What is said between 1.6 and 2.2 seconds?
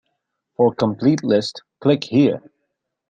click